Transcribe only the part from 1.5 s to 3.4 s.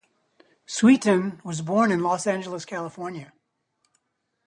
born in Los Angeles, California.